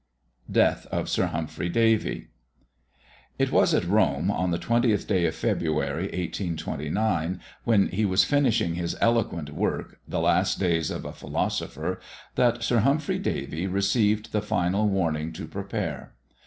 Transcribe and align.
DEATH 0.49 0.87
OF 0.87 1.07
SIR 1.07 1.27
HUMPHRY 1.27 1.69
DAVY. 1.69 2.29
It 3.37 3.51
was 3.51 3.75
at 3.75 3.85
Rome, 3.85 4.31
on 4.31 4.49
the 4.49 4.57
20th 4.57 5.05
day 5.05 5.27
of 5.27 5.35
February, 5.35 6.05
1829, 6.05 7.39
when 7.65 7.85
he 7.89 8.03
was 8.03 8.23
finishing 8.23 8.73
his 8.73 8.97
eloquent 8.99 9.51
work, 9.51 9.99
The 10.07 10.19
Last 10.19 10.59
Days 10.59 10.89
of 10.89 11.05
a 11.05 11.13
Philosopher, 11.13 11.99
that 12.33 12.63
Sir 12.63 12.79
Humphry 12.79 13.19
Davy 13.19 13.67
received 13.67 14.31
the 14.31 14.41
final 14.41 14.89
warning 14.89 15.31
to 15.33 15.45
prepare. 15.47 16.15